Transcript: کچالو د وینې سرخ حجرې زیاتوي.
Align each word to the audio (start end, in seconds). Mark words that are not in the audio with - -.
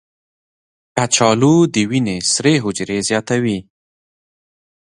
کچالو 0.95 1.55
د 1.73 1.75
وینې 1.89 2.17
سرخ 2.31 2.57
حجرې 2.65 2.99
زیاتوي. 3.09 3.57